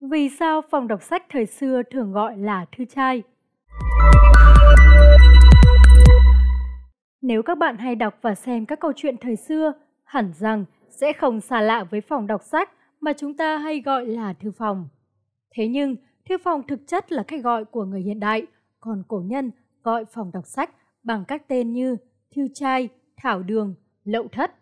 Vì 0.00 0.28
sao 0.28 0.62
phòng 0.70 0.88
đọc 0.88 1.02
sách 1.02 1.26
thời 1.28 1.46
xưa 1.46 1.82
thường 1.90 2.12
gọi 2.12 2.36
là 2.38 2.66
thư 2.76 2.84
trai? 2.84 3.22
Nếu 7.22 7.42
các 7.42 7.58
bạn 7.58 7.76
hay 7.76 7.94
đọc 7.94 8.18
và 8.22 8.34
xem 8.34 8.66
các 8.66 8.80
câu 8.80 8.92
chuyện 8.96 9.16
thời 9.20 9.36
xưa, 9.36 9.72
hẳn 10.04 10.32
rằng 10.38 10.64
sẽ 10.88 11.12
không 11.12 11.40
xa 11.40 11.60
lạ 11.60 11.84
với 11.90 12.00
phòng 12.00 12.26
đọc 12.26 12.42
sách 12.42 12.70
mà 13.00 13.12
chúng 13.12 13.36
ta 13.36 13.58
hay 13.58 13.80
gọi 13.80 14.06
là 14.06 14.32
thư 14.32 14.50
phòng. 14.50 14.88
Thế 15.50 15.68
nhưng, 15.68 15.96
thư 16.28 16.38
phòng 16.44 16.62
thực 16.68 16.86
chất 16.86 17.12
là 17.12 17.22
cách 17.22 17.44
gọi 17.44 17.64
của 17.64 17.84
người 17.84 18.00
hiện 18.00 18.20
đại, 18.20 18.46
còn 18.80 19.02
cổ 19.08 19.22
nhân 19.26 19.50
gọi 19.82 20.04
phòng 20.04 20.30
đọc 20.32 20.46
sách 20.46 20.70
bằng 21.02 21.24
các 21.28 21.48
tên 21.48 21.72
như 21.72 21.96
thư 22.34 22.48
trai, 22.54 22.88
thảo 23.16 23.42
đường, 23.42 23.74
lậu 24.04 24.28
thất. 24.28 24.54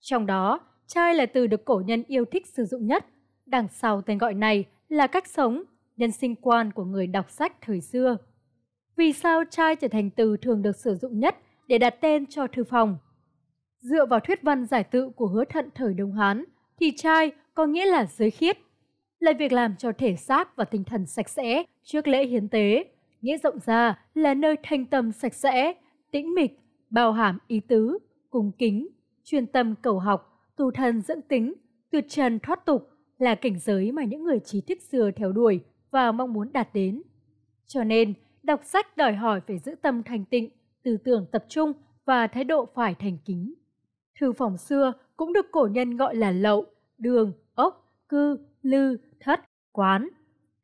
Trong 0.00 0.26
đó, 0.26 0.60
trai 0.86 1.14
là 1.14 1.26
từ 1.26 1.46
được 1.46 1.64
cổ 1.64 1.82
nhân 1.86 2.02
yêu 2.06 2.24
thích 2.24 2.46
sử 2.46 2.64
dụng 2.64 2.86
nhất. 2.86 3.06
Đằng 3.46 3.68
sau 3.68 4.02
tên 4.02 4.18
gọi 4.18 4.34
này 4.34 4.64
là 4.90 5.06
cách 5.06 5.26
sống, 5.26 5.62
nhân 5.96 6.12
sinh 6.12 6.36
quan 6.36 6.72
của 6.72 6.84
người 6.84 7.06
đọc 7.06 7.30
sách 7.30 7.52
thời 7.60 7.80
xưa. 7.80 8.16
Vì 8.96 9.12
sao 9.12 9.42
trai 9.50 9.76
trở 9.76 9.88
thành 9.88 10.10
từ 10.10 10.36
thường 10.36 10.62
được 10.62 10.76
sử 10.76 10.94
dụng 10.94 11.20
nhất 11.20 11.36
để 11.68 11.78
đặt 11.78 11.94
tên 12.00 12.26
cho 12.26 12.46
thư 12.46 12.64
phòng? 12.64 12.98
Dựa 13.80 14.06
vào 14.06 14.20
thuyết 14.20 14.42
văn 14.42 14.66
giải 14.66 14.84
tự 14.84 15.10
của 15.10 15.26
hứa 15.26 15.44
thận 15.44 15.68
thời 15.74 15.94
Đông 15.94 16.12
Hán, 16.12 16.44
thì 16.80 16.92
trai 16.96 17.32
có 17.54 17.66
nghĩa 17.66 17.86
là 17.86 18.06
giới 18.06 18.30
khiết, 18.30 18.58
là 19.18 19.32
việc 19.32 19.52
làm 19.52 19.76
cho 19.76 19.92
thể 19.92 20.16
xác 20.16 20.56
và 20.56 20.64
tinh 20.64 20.84
thần 20.84 21.06
sạch 21.06 21.28
sẽ 21.28 21.62
trước 21.82 22.08
lễ 22.08 22.26
hiến 22.26 22.48
tế. 22.48 22.84
Nghĩa 23.20 23.38
rộng 23.38 23.58
ra 23.66 24.04
là 24.14 24.34
nơi 24.34 24.56
thanh 24.62 24.86
tâm 24.86 25.12
sạch 25.12 25.34
sẽ, 25.34 25.72
tĩnh 26.10 26.34
mịch, 26.34 26.58
bao 26.90 27.12
hàm 27.12 27.38
ý 27.46 27.60
tứ, 27.60 27.98
cung 28.30 28.52
kính, 28.58 28.88
chuyên 29.24 29.46
tâm 29.46 29.74
cầu 29.82 29.98
học, 29.98 30.40
tu 30.56 30.70
thân 30.70 31.00
dưỡng 31.00 31.22
tính, 31.22 31.54
tuyệt 31.90 32.04
trần 32.08 32.38
thoát 32.38 32.66
tục 32.66 32.89
là 33.20 33.34
cảnh 33.34 33.58
giới 33.58 33.92
mà 33.92 34.04
những 34.04 34.24
người 34.24 34.40
trí 34.40 34.60
thức 34.60 34.78
xưa 34.80 35.10
theo 35.10 35.32
đuổi 35.32 35.60
và 35.90 36.12
mong 36.12 36.32
muốn 36.32 36.52
đạt 36.52 36.68
đến. 36.74 37.02
Cho 37.66 37.84
nên, 37.84 38.14
đọc 38.42 38.60
sách 38.64 38.96
đòi 38.96 39.12
hỏi 39.12 39.40
phải 39.46 39.58
giữ 39.58 39.74
tâm 39.82 40.02
thanh 40.02 40.24
tịnh, 40.24 40.50
tư 40.82 40.96
tưởng 40.96 41.26
tập 41.32 41.44
trung 41.48 41.72
và 42.04 42.26
thái 42.26 42.44
độ 42.44 42.68
phải 42.74 42.94
thành 42.94 43.18
kính. 43.24 43.54
Thư 44.20 44.32
phòng 44.32 44.56
xưa 44.56 44.92
cũng 45.16 45.32
được 45.32 45.46
cổ 45.52 45.68
nhân 45.72 45.96
gọi 45.96 46.16
là 46.16 46.30
lậu, 46.30 46.66
đường, 46.98 47.32
ốc, 47.54 47.94
cư, 48.08 48.38
lư, 48.62 48.96
thất, 49.20 49.40
quán. 49.72 50.08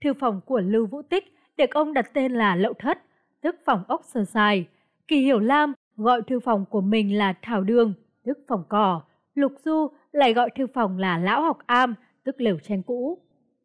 Thư 0.05 0.13
phòng 0.13 0.41
của 0.47 0.61
Lưu 0.61 0.87
Vũ 0.87 1.03
Tích 1.03 1.25
được 1.57 1.71
ông 1.71 1.95
đặt 1.95 2.11
tên 2.15 2.33
là 2.33 2.57
Lậu 2.57 2.73
Thất, 2.79 2.99
tức 3.41 3.57
phòng 3.65 3.85
ốc 3.89 4.01
sơ 4.05 4.25
sài. 4.25 4.69
Kỳ 5.09 5.21
Hiểu 5.21 5.39
Lam 5.39 5.73
gọi 5.97 6.23
thư 6.23 6.41
phòng 6.41 6.65
của 6.71 6.81
mình 6.81 7.19
là 7.19 7.35
Thảo 7.43 7.63
Đường, 7.63 7.93
tức 8.25 8.39
phòng 8.49 8.65
cỏ. 8.69 9.01
Lục 9.35 9.53
Du 9.65 9.89
lại 10.13 10.35
gọi 10.35 10.51
thư 10.57 10.67
phòng 10.67 10.99
là 10.99 11.19
Lão 11.19 11.43
Học 11.43 11.59
Am, 11.67 11.95
tức 12.27 12.41
lều 12.41 12.59
tranh 12.59 12.83
cũ. 12.83 13.19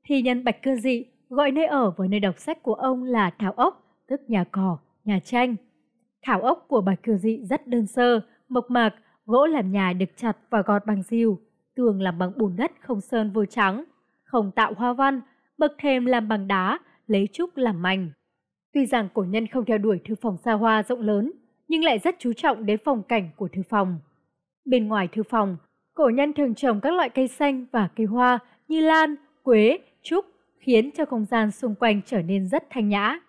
Thi 0.04 0.22
nhân 0.22 0.44
Bạch 0.44 0.64
Cơ 0.64 0.76
Dị 0.76 1.06
gọi 1.30 1.52
nơi 1.52 1.66
ở 1.66 1.92
với 1.92 2.08
nơi 2.08 2.20
đọc 2.20 2.40
sách 2.40 2.64
của 2.64 2.74
ông 2.74 3.04
là 3.04 3.30
Thảo 3.40 3.52
Ốc, 3.52 3.84
tức 4.08 4.22
nhà 4.28 4.44
cỏ, 4.44 4.78
nhà 5.04 5.20
tranh. 5.20 5.56
Thảo 6.22 6.42
ốc 6.42 6.66
của 6.68 6.82
Bạch 6.82 7.00
Cơ 7.04 7.18
Dị 7.18 7.46
rất 7.50 7.68
đơn 7.68 7.88
sơ, 7.88 8.22
mộc 8.50 8.72
mạc, 8.72 8.96
gỗ 9.26 9.46
làm 9.46 9.72
nhà 9.72 9.94
được 9.94 10.10
chặt 10.16 10.38
và 10.50 10.62
gọt 10.62 10.86
bằng 10.86 11.04
diều, 11.04 11.38
tường 11.76 12.02
làm 12.02 12.18
bằng 12.18 12.32
bùn 12.38 12.56
đất 12.56 12.72
không 12.80 13.02
sơn 13.02 13.32
vô 13.32 13.46
trắng, 13.46 13.84
không 14.24 14.52
tạo 14.52 14.74
hoa 14.78 14.94
văn, 14.94 15.22
bậc 15.58 15.72
thềm 15.78 16.06
làm 16.06 16.28
bằng 16.28 16.48
đá, 16.48 16.80
lấy 17.08 17.28
trúc 17.34 17.58
làm 17.58 17.82
mảnh. 17.82 18.12
Tuy 18.74 18.86
rằng 18.86 19.10
cổ 19.14 19.24
nhân 19.24 19.48
không 19.48 19.66
theo 19.66 19.78
đuổi 19.78 20.00
thư 20.06 20.16
phòng 20.16 20.38
xa 20.38 20.54
hoa 20.54 20.84
rộng 20.84 21.02
lớn, 21.02 21.32
nhưng 21.68 21.84
lại 21.84 22.00
rất 22.00 22.16
chú 22.20 22.34
trọng 22.34 22.66
đến 22.66 22.80
phong 22.86 23.04
cảnh 23.04 23.30
của 23.36 23.48
thư 23.48 23.62
phòng. 23.70 24.00
Bên 24.66 24.88
ngoài 24.88 25.08
thư 25.12 25.24
phòng, 25.24 25.58
cổ 25.94 26.10
nhân 26.10 26.34
thường 26.34 26.56
trồng 26.56 26.82
các 26.82 26.94
loại 26.94 27.10
cây 27.10 27.28
xanh 27.28 27.66
và 27.72 27.90
cây 27.96 28.06
hoa 28.06 28.40
như 28.72 28.82
lan, 28.82 29.16
quế, 29.44 29.80
trúc, 30.02 30.26
khiến 30.60 30.90
cho 30.92 31.06
không 31.06 31.26
gian 31.26 31.52
xung 31.52 31.76
quanh 31.76 32.02
trở 32.06 32.22
nên 32.22 32.48
rất 32.48 32.64
thanh 32.70 32.90
nhã. 32.90 33.20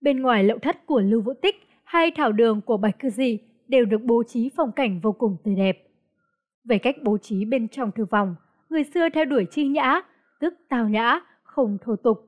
Bên 0.00 0.22
ngoài 0.22 0.44
lậu 0.44 0.58
thất 0.58 0.86
của 0.86 1.00
Lưu 1.00 1.20
Vũ 1.20 1.32
Tích 1.42 1.56
hay 1.84 2.10
thảo 2.10 2.32
đường 2.32 2.60
của 2.60 2.76
Bạch 2.76 2.98
Cư 2.98 3.10
Dị 3.10 3.38
đều 3.68 3.84
được 3.84 4.02
bố 4.02 4.22
trí 4.22 4.50
phong 4.56 4.72
cảnh 4.72 5.00
vô 5.00 5.12
cùng 5.12 5.36
tươi 5.44 5.54
đẹp. 5.54 5.88
Về 6.64 6.78
cách 6.78 6.96
bố 7.02 7.18
trí 7.18 7.44
bên 7.44 7.68
trong 7.68 7.90
thư 7.92 8.06
phòng, 8.10 8.36
người 8.70 8.84
xưa 8.84 9.08
theo 9.08 9.24
đuổi 9.24 9.46
chi 9.50 9.68
nhã, 9.68 10.00
tức 10.40 10.54
tào 10.68 10.88
nhã, 10.88 11.20
không 11.42 11.78
thô 11.84 11.96
tục. 11.96 12.18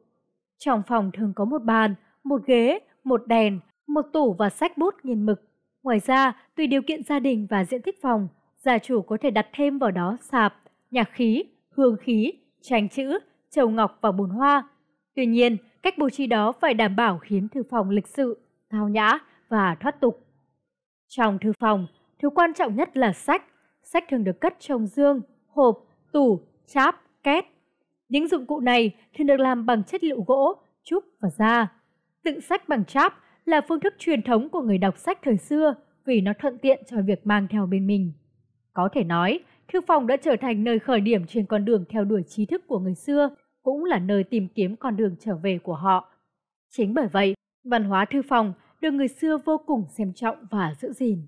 Trong 0.59 0.83
phòng 0.89 1.11
thường 1.15 1.33
có 1.37 1.45
một 1.45 1.63
bàn, 1.63 1.95
một 2.25 2.47
ghế, 2.47 2.79
một 3.05 3.27
đèn, 3.27 3.61
một 3.87 4.03
tủ 4.13 4.33
và 4.33 4.51
sách 4.51 4.79
bút 4.79 4.95
nghiền 5.03 5.27
mực. 5.27 5.43
Ngoài 5.83 5.99
ra, 5.99 6.33
tùy 6.57 6.67
điều 6.67 6.83
kiện 6.83 7.03
gia 7.03 7.21
đình 7.21 7.47
và 7.51 7.65
diện 7.65 7.83
tích 7.83 8.03
phòng, 8.03 8.29
gia 8.57 8.79
chủ 8.79 9.03
có 9.03 9.17
thể 9.21 9.31
đặt 9.31 9.47
thêm 9.53 9.79
vào 9.79 9.91
đó 9.91 10.17
sạp, 10.21 10.55
nhạc 10.91 11.11
khí, 11.13 11.45
hương 11.71 11.97
khí, 11.97 12.33
tranh 12.63 12.89
chữ, 12.89 13.19
châu 13.51 13.71
ngọc 13.71 13.99
và 14.01 14.13
bồn 14.13 14.31
hoa. 14.31 14.69
Tuy 15.15 15.27
nhiên, 15.27 15.57
cách 15.83 15.95
bố 15.99 16.11
trí 16.11 16.27
đó 16.27 16.53
phải 16.53 16.75
đảm 16.75 16.97
bảo 16.97 17.19
khiến 17.19 17.49
thư 17.49 17.63
phòng 17.71 17.91
lịch 17.91 18.07
sự, 18.07 18.41
thao 18.71 18.89
nhã 18.89 19.19
và 19.49 19.77
thoát 19.81 20.01
tục. 20.01 20.27
Trong 21.09 21.39
thư 21.39 21.53
phòng, 21.61 21.87
thứ 22.23 22.31
quan 22.31 22.55
trọng 22.55 22.77
nhất 22.77 22.97
là 22.97 23.13
sách. 23.13 23.45
Sách 23.83 24.05
thường 24.11 24.25
được 24.25 24.41
cất 24.41 24.57
trong 24.61 24.87
dương, 24.87 25.21
hộp, 25.49 25.87
tủ, 26.13 26.41
cháp, 26.67 27.03
két. 27.23 27.45
Những 28.09 28.29
dụng 28.29 28.47
cụ 28.47 28.61
này 28.61 28.97
thường 29.19 29.27
được 29.27 29.41
làm 29.41 29.67
bằng 29.67 29.85
chất 29.85 30.05
liệu 30.05 30.25
gỗ, 30.27 30.63
trúc 30.85 31.05
và 31.21 31.29
da. 31.31 31.69
Đựng 32.25 32.41
sách 32.41 32.69
bằng 32.69 32.85
cháp 32.85 33.15
là 33.45 33.61
phương 33.69 33.81
thức 33.81 33.95
truyền 33.99 34.23
thống 34.23 34.49
của 34.49 34.61
người 34.61 34.79
đọc 34.79 34.99
sách 34.99 35.19
thời 35.23 35.37
xưa 35.37 35.75
vì 36.05 36.21
nó 36.21 36.33
thuận 36.39 36.59
tiện 36.59 36.83
cho 36.87 36.97
việc 37.07 37.27
mang 37.27 37.47
theo 37.51 37.67
bên 37.67 37.87
mình. 37.87 38.13
Có 38.73 38.89
thể 38.93 39.05
nói, 39.05 39.41
thư 39.73 39.81
phòng 39.81 40.07
đã 40.07 40.17
trở 40.17 40.37
thành 40.41 40.65
nơi 40.65 40.79
khởi 40.79 41.01
điểm 41.01 41.27
trên 41.27 41.47
con 41.47 41.65
đường 41.65 41.85
theo 41.89 42.05
đuổi 42.05 42.23
trí 42.29 42.47
thức 42.47 42.67
của 42.67 42.79
người 42.79 42.95
xưa, 42.95 43.29
cũng 43.63 43.85
là 43.85 43.99
nơi 43.99 44.25
tìm 44.25 44.49
kiếm 44.55 44.77
con 44.77 44.97
đường 44.97 45.17
trở 45.21 45.37
về 45.37 45.59
của 45.63 45.75
họ. 45.75 46.13
Chính 46.71 46.95
bởi 46.95 47.07
vậy, 47.13 47.35
văn 47.65 47.85
hóa 47.85 48.05
thư 48.05 48.23
phòng 48.29 48.53
được 48.81 48.91
người 48.91 49.09
xưa 49.09 49.39
vô 49.45 49.61
cùng 49.67 49.85
xem 49.99 50.13
trọng 50.13 50.37
và 50.51 50.75
giữ 50.81 50.93
gìn. 50.93 51.27